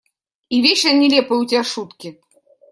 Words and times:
И 0.49 0.61
вечно 0.63 0.93
нелепые 0.93 1.37
у 1.41 1.45
тебя 1.45 1.63
шутки… 1.63 2.19